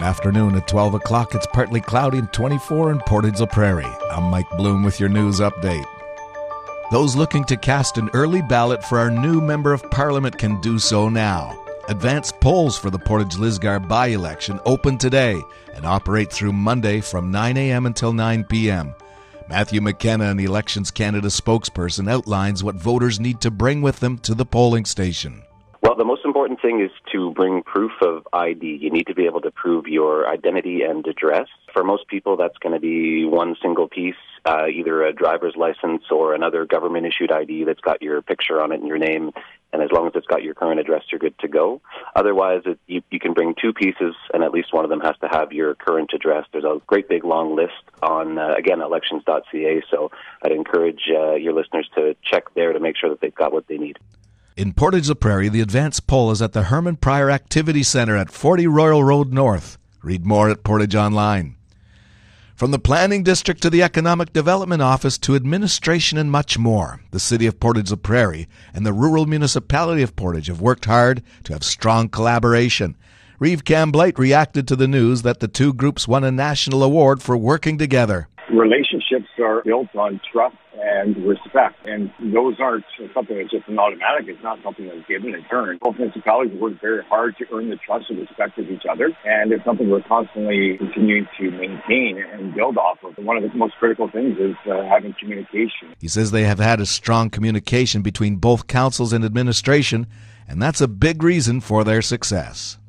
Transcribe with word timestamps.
Good 0.00 0.06
afternoon. 0.06 0.54
At 0.54 0.66
12 0.66 0.94
o'clock, 0.94 1.34
it's 1.34 1.46
partly 1.48 1.82
cloudy 1.82 2.16
and 2.16 2.32
24 2.32 2.90
in 2.90 3.00
Portage 3.00 3.38
la 3.38 3.44
Prairie. 3.44 3.84
I'm 4.10 4.30
Mike 4.30 4.48
Bloom 4.56 4.82
with 4.82 4.98
your 4.98 5.10
news 5.10 5.40
update. 5.40 5.84
Those 6.90 7.16
looking 7.16 7.44
to 7.44 7.56
cast 7.58 7.98
an 7.98 8.08
early 8.14 8.40
ballot 8.40 8.82
for 8.82 8.98
our 8.98 9.10
new 9.10 9.42
Member 9.42 9.74
of 9.74 9.90
Parliament 9.90 10.38
can 10.38 10.58
do 10.62 10.78
so 10.78 11.10
now. 11.10 11.62
Advanced 11.88 12.40
polls 12.40 12.78
for 12.78 12.88
the 12.88 12.98
Portage 12.98 13.34
Lisgar 13.34 13.86
by 13.86 14.06
election 14.06 14.58
open 14.64 14.96
today 14.96 15.38
and 15.74 15.84
operate 15.84 16.32
through 16.32 16.54
Monday 16.54 17.02
from 17.02 17.30
9 17.30 17.58
a.m. 17.58 17.84
until 17.84 18.14
9 18.14 18.44
p.m. 18.44 18.94
Matthew 19.50 19.82
McKenna, 19.82 20.30
an 20.30 20.40
Elections 20.40 20.90
Canada 20.90 21.28
spokesperson, 21.28 22.10
outlines 22.10 22.64
what 22.64 22.74
voters 22.74 23.20
need 23.20 23.42
to 23.42 23.50
bring 23.50 23.82
with 23.82 24.00
them 24.00 24.16
to 24.20 24.34
the 24.34 24.46
polling 24.46 24.86
station. 24.86 25.42
Well, 25.90 25.96
the 25.96 26.04
most 26.04 26.24
important 26.24 26.62
thing 26.62 26.80
is 26.80 26.92
to 27.10 27.32
bring 27.32 27.64
proof 27.64 27.90
of 28.00 28.24
ID. 28.32 28.78
You 28.80 28.92
need 28.92 29.08
to 29.08 29.14
be 29.16 29.26
able 29.26 29.40
to 29.40 29.50
prove 29.50 29.88
your 29.88 30.28
identity 30.28 30.82
and 30.82 31.04
address. 31.04 31.48
For 31.72 31.82
most 31.82 32.06
people, 32.06 32.36
that's 32.36 32.56
going 32.58 32.74
to 32.74 32.80
be 32.80 33.24
one 33.24 33.56
single 33.60 33.88
piece, 33.88 34.14
uh, 34.44 34.68
either 34.68 35.04
a 35.04 35.12
driver's 35.12 35.56
license 35.56 36.04
or 36.08 36.32
another 36.32 36.64
government 36.64 37.06
issued 37.06 37.32
ID 37.32 37.64
that's 37.64 37.80
got 37.80 38.02
your 38.02 38.22
picture 38.22 38.62
on 38.62 38.70
it 38.70 38.78
and 38.78 38.86
your 38.86 38.98
name. 38.98 39.32
And 39.72 39.82
as 39.82 39.90
long 39.90 40.06
as 40.06 40.12
it's 40.14 40.28
got 40.28 40.44
your 40.44 40.54
current 40.54 40.78
address, 40.78 41.02
you're 41.10 41.18
good 41.18 41.36
to 41.40 41.48
go. 41.48 41.80
Otherwise, 42.14 42.62
it, 42.66 42.78
you, 42.86 43.02
you 43.10 43.18
can 43.18 43.32
bring 43.32 43.56
two 43.60 43.72
pieces, 43.72 44.14
and 44.32 44.44
at 44.44 44.52
least 44.52 44.72
one 44.72 44.84
of 44.84 44.90
them 44.90 45.00
has 45.00 45.16
to 45.22 45.28
have 45.28 45.52
your 45.52 45.74
current 45.74 46.12
address. 46.14 46.46
There's 46.52 46.62
a 46.62 46.80
great 46.86 47.08
big 47.08 47.24
long 47.24 47.56
list 47.56 47.82
on, 48.00 48.38
uh, 48.38 48.54
again, 48.56 48.80
elections.ca. 48.80 49.82
So 49.90 50.12
I'd 50.40 50.52
encourage 50.52 51.10
uh, 51.12 51.34
your 51.34 51.52
listeners 51.52 51.90
to 51.96 52.14
check 52.22 52.54
there 52.54 52.72
to 52.72 52.78
make 52.78 52.96
sure 52.96 53.10
that 53.10 53.20
they've 53.20 53.34
got 53.34 53.52
what 53.52 53.66
they 53.66 53.76
need. 53.76 53.98
In 54.60 54.74
Portage 54.74 55.08
la 55.08 55.14
Prairie, 55.14 55.48
the 55.48 55.62
advance 55.62 56.00
poll 56.00 56.30
is 56.30 56.42
at 56.42 56.52
the 56.52 56.64
Herman 56.64 56.96
Prior 56.96 57.30
Activity 57.30 57.82
Center 57.82 58.14
at 58.14 58.30
40 58.30 58.66
Royal 58.66 59.02
Road 59.02 59.32
North. 59.32 59.78
Read 60.02 60.26
more 60.26 60.50
at 60.50 60.64
Portage 60.64 60.94
Online. 60.94 61.56
From 62.56 62.70
the 62.70 62.78
Planning 62.78 63.22
District 63.22 63.62
to 63.62 63.70
the 63.70 63.82
Economic 63.82 64.34
Development 64.34 64.82
Office 64.82 65.16
to 65.16 65.34
administration 65.34 66.18
and 66.18 66.30
much 66.30 66.58
more, 66.58 67.00
the 67.10 67.18
City 67.18 67.46
of 67.46 67.58
Portage 67.58 67.90
la 67.90 67.96
Prairie 67.96 68.48
and 68.74 68.84
the 68.84 68.92
Rural 68.92 69.24
Municipality 69.24 70.02
of 70.02 70.14
Portage 70.14 70.48
have 70.48 70.60
worked 70.60 70.84
hard 70.84 71.22
to 71.44 71.54
have 71.54 71.64
strong 71.64 72.10
collaboration. 72.10 72.98
Reeve 73.38 73.64
Kam 73.64 73.90
Blight 73.90 74.18
reacted 74.18 74.68
to 74.68 74.76
the 74.76 74.86
news 74.86 75.22
that 75.22 75.40
the 75.40 75.48
two 75.48 75.72
groups 75.72 76.06
won 76.06 76.22
a 76.22 76.30
national 76.30 76.82
award 76.82 77.22
for 77.22 77.34
working 77.34 77.78
together. 77.78 78.28
Relationships 78.52 79.28
are 79.38 79.62
built 79.62 79.94
on 79.94 80.20
trust 80.32 80.56
and 80.74 81.16
respect. 81.24 81.76
And 81.84 82.10
those 82.32 82.56
aren't 82.58 82.84
something 83.14 83.36
that's 83.36 83.50
just 83.50 83.68
an 83.68 83.78
automatic. 83.78 84.26
It's 84.28 84.42
not 84.42 84.58
something 84.62 84.86
that's 84.86 85.06
given 85.06 85.34
in 85.34 85.44
turn. 85.44 85.78
Both 85.80 85.98
municipalities 85.98 86.58
work 86.58 86.80
very 86.80 87.04
hard 87.04 87.36
to 87.38 87.44
earn 87.52 87.70
the 87.70 87.76
trust 87.76 88.06
and 88.10 88.18
respect 88.18 88.58
of 88.58 88.70
each 88.70 88.84
other. 88.90 89.10
And 89.24 89.52
it's 89.52 89.64
something 89.64 89.88
we're 89.88 90.02
constantly 90.02 90.76
continuing 90.78 91.28
to 91.38 91.50
maintain 91.50 92.22
and 92.32 92.54
build 92.54 92.76
off 92.76 92.98
of. 93.04 93.16
One 93.24 93.36
of 93.36 93.42
the 93.42 93.56
most 93.56 93.74
critical 93.78 94.10
things 94.10 94.36
is 94.38 94.56
uh, 94.66 94.82
having 94.88 95.14
communication. 95.18 95.94
He 95.98 96.08
says 96.08 96.30
they 96.30 96.44
have 96.44 96.58
had 96.58 96.80
a 96.80 96.86
strong 96.86 97.30
communication 97.30 98.02
between 98.02 98.36
both 98.36 98.66
councils 98.66 99.12
and 99.12 99.24
administration, 99.24 100.06
and 100.48 100.60
that's 100.60 100.80
a 100.80 100.88
big 100.88 101.22
reason 101.22 101.60
for 101.60 101.84
their 101.84 102.02
success. 102.02 102.79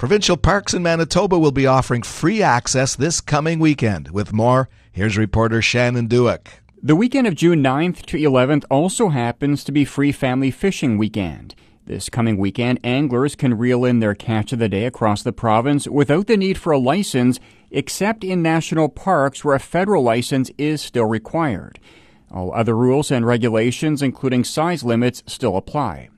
Provincial 0.00 0.38
parks 0.38 0.72
in 0.72 0.82
Manitoba 0.82 1.38
will 1.38 1.52
be 1.52 1.66
offering 1.66 2.00
free 2.00 2.42
access 2.42 2.96
this 2.96 3.20
coming 3.20 3.58
weekend. 3.58 4.08
With 4.08 4.32
more, 4.32 4.70
here's 4.90 5.18
reporter 5.18 5.60
Shannon 5.60 6.06
Dewick. 6.06 6.62
The 6.82 6.96
weekend 6.96 7.26
of 7.26 7.34
June 7.34 7.62
9th 7.62 8.06
to 8.06 8.16
11th 8.16 8.64
also 8.70 9.10
happens 9.10 9.62
to 9.62 9.72
be 9.72 9.84
Free 9.84 10.10
Family 10.10 10.50
Fishing 10.50 10.96
Weekend. 10.96 11.54
This 11.84 12.08
coming 12.08 12.38
weekend, 12.38 12.80
anglers 12.82 13.36
can 13.36 13.58
reel 13.58 13.84
in 13.84 14.00
their 14.00 14.14
catch 14.14 14.54
of 14.54 14.58
the 14.58 14.70
day 14.70 14.86
across 14.86 15.22
the 15.22 15.34
province 15.34 15.86
without 15.86 16.28
the 16.28 16.38
need 16.38 16.56
for 16.56 16.72
a 16.72 16.78
license, 16.78 17.38
except 17.70 18.24
in 18.24 18.40
national 18.40 18.88
parks 18.88 19.44
where 19.44 19.54
a 19.54 19.60
federal 19.60 20.02
license 20.02 20.50
is 20.56 20.80
still 20.80 21.04
required. 21.04 21.78
All 22.30 22.54
other 22.54 22.74
rules 22.74 23.10
and 23.10 23.26
regulations, 23.26 24.00
including 24.00 24.44
size 24.44 24.82
limits, 24.82 25.22
still 25.26 25.58
apply. 25.58 26.08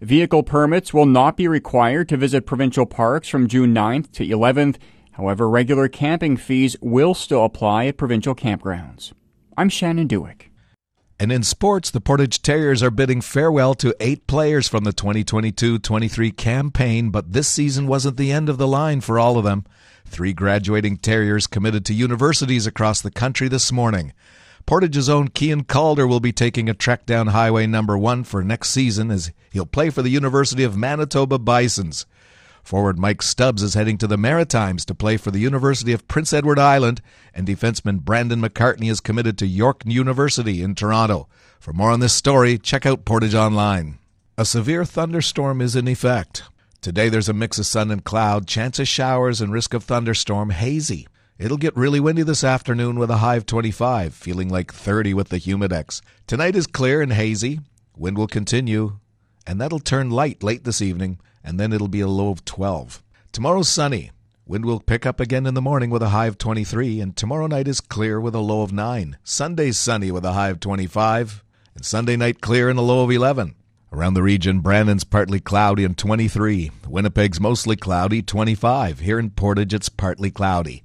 Vehicle 0.00 0.42
permits 0.44 0.94
will 0.94 1.04
not 1.04 1.36
be 1.36 1.46
required 1.46 2.08
to 2.08 2.16
visit 2.16 2.46
provincial 2.46 2.86
parks 2.86 3.28
from 3.28 3.46
June 3.46 3.74
9th 3.74 4.10
to 4.12 4.26
11th. 4.26 4.78
However, 5.12 5.46
regular 5.46 5.88
camping 5.88 6.38
fees 6.38 6.74
will 6.80 7.12
still 7.12 7.44
apply 7.44 7.84
at 7.84 7.98
provincial 7.98 8.34
campgrounds. 8.34 9.12
I'm 9.58 9.68
Shannon 9.68 10.06
Dewick. 10.06 10.50
And 11.18 11.30
in 11.30 11.42
sports, 11.42 11.90
the 11.90 12.00
Portage 12.00 12.40
Terriers 12.40 12.82
are 12.82 12.90
bidding 12.90 13.20
farewell 13.20 13.74
to 13.74 13.94
eight 14.00 14.26
players 14.26 14.66
from 14.68 14.84
the 14.84 14.94
2022 14.94 15.78
23 15.78 16.30
campaign, 16.30 17.10
but 17.10 17.34
this 17.34 17.48
season 17.48 17.86
wasn't 17.86 18.16
the 18.16 18.32
end 18.32 18.48
of 18.48 18.56
the 18.56 18.66
line 18.66 19.02
for 19.02 19.18
all 19.18 19.36
of 19.36 19.44
them. 19.44 19.66
Three 20.06 20.32
graduating 20.32 20.96
Terriers 20.96 21.46
committed 21.46 21.84
to 21.84 21.94
universities 21.94 22.66
across 22.66 23.02
the 23.02 23.10
country 23.10 23.48
this 23.48 23.70
morning. 23.70 24.14
Portage's 24.70 25.08
own 25.08 25.26
Kean 25.26 25.64
Calder 25.64 26.06
will 26.06 26.20
be 26.20 26.30
taking 26.30 26.68
a 26.68 26.74
trek 26.74 27.04
down 27.04 27.26
Highway 27.26 27.66
Number 27.66 27.98
1 27.98 28.22
for 28.22 28.44
next 28.44 28.70
season 28.70 29.10
as 29.10 29.32
he'll 29.50 29.66
play 29.66 29.90
for 29.90 30.00
the 30.00 30.10
University 30.10 30.62
of 30.62 30.76
Manitoba 30.76 31.40
Bisons. 31.40 32.06
Forward 32.62 32.96
Mike 32.96 33.20
Stubbs 33.20 33.64
is 33.64 33.74
heading 33.74 33.98
to 33.98 34.06
the 34.06 34.16
Maritimes 34.16 34.84
to 34.84 34.94
play 34.94 35.16
for 35.16 35.32
the 35.32 35.40
University 35.40 35.92
of 35.92 36.06
Prince 36.06 36.32
Edward 36.32 36.60
Island, 36.60 37.02
and 37.34 37.48
defenseman 37.48 38.02
Brandon 38.02 38.40
McCartney 38.40 38.88
is 38.88 39.00
committed 39.00 39.36
to 39.38 39.46
York 39.48 39.82
University 39.84 40.62
in 40.62 40.76
Toronto. 40.76 41.26
For 41.58 41.72
more 41.72 41.90
on 41.90 41.98
this 41.98 42.14
story, 42.14 42.56
check 42.56 42.86
out 42.86 43.04
Portage 43.04 43.34
Online. 43.34 43.98
A 44.38 44.44
severe 44.44 44.84
thunderstorm 44.84 45.60
is 45.60 45.74
in 45.74 45.88
effect. 45.88 46.44
Today 46.80 47.08
there's 47.08 47.28
a 47.28 47.32
mix 47.32 47.58
of 47.58 47.66
sun 47.66 47.90
and 47.90 48.04
cloud, 48.04 48.46
chance 48.46 48.78
of 48.78 48.86
showers, 48.86 49.40
and 49.40 49.52
risk 49.52 49.74
of 49.74 49.82
thunderstorm 49.82 50.50
hazy. 50.50 51.08
It'll 51.40 51.56
get 51.56 51.76
really 51.76 51.98
windy 51.98 52.22
this 52.22 52.44
afternoon 52.44 52.98
with 52.98 53.10
a 53.10 53.16
high 53.16 53.36
of 53.36 53.46
25, 53.46 54.14
feeling 54.14 54.48
like 54.48 54.72
30 54.72 55.14
with 55.14 55.30
the 55.30 55.38
humidex. 55.38 56.02
Tonight 56.26 56.54
is 56.54 56.66
clear 56.68 57.02
and 57.02 57.12
hazy. 57.12 57.60
Wind 57.96 58.16
will 58.16 58.28
continue, 58.28 58.98
and 59.46 59.60
that'll 59.60 59.80
turn 59.80 60.10
light 60.10 60.42
late 60.42 60.64
this 60.64 60.82
evening 60.82 61.18
and 61.42 61.58
then 61.58 61.72
it'll 61.72 61.88
be 61.88 62.00
a 62.00 62.08
low 62.08 62.30
of 62.30 62.44
12. 62.44 63.02
Tomorrow's 63.32 63.68
sunny. 63.68 64.10
Wind 64.46 64.64
will 64.64 64.80
pick 64.80 65.06
up 65.06 65.20
again 65.20 65.46
in 65.46 65.54
the 65.54 65.62
morning 65.62 65.90
with 65.90 66.02
a 66.02 66.08
high 66.08 66.26
of 66.26 66.36
23, 66.36 67.00
and 67.00 67.16
tomorrow 67.16 67.46
night 67.46 67.68
is 67.68 67.80
clear 67.80 68.20
with 68.20 68.34
a 68.34 68.40
low 68.40 68.62
of 68.62 68.72
9. 68.72 69.16
Sunday's 69.22 69.78
sunny 69.78 70.10
with 70.10 70.24
a 70.24 70.32
high 70.32 70.48
of 70.48 70.58
25, 70.58 71.44
and 71.74 71.84
Sunday 71.84 72.16
night 72.16 72.40
clear 72.40 72.68
and 72.68 72.78
a 72.78 72.82
low 72.82 73.04
of 73.04 73.10
11. 73.10 73.54
Around 73.92 74.14
the 74.14 74.22
region, 74.22 74.60
Brandon's 74.60 75.04
partly 75.04 75.40
cloudy 75.40 75.84
and 75.84 75.96
23. 75.96 76.70
Winnipeg's 76.88 77.40
mostly 77.40 77.76
cloudy, 77.76 78.22
25. 78.22 79.00
Here 79.00 79.18
in 79.18 79.30
Portage, 79.30 79.74
it's 79.74 79.88
partly 79.88 80.30
cloudy. 80.30 80.82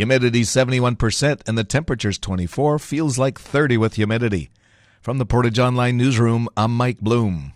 Humidity 0.00 0.44
71% 0.44 1.46
and 1.46 1.58
the 1.58 1.62
temperature's 1.62 2.18
24, 2.18 2.78
feels 2.78 3.18
like 3.18 3.38
30 3.38 3.76
with 3.76 3.96
humidity. 3.96 4.48
From 5.02 5.18
the 5.18 5.26
Portage 5.26 5.58
Online 5.58 5.98
Newsroom, 5.98 6.48
I'm 6.56 6.74
Mike 6.74 7.00
Bloom. 7.00 7.52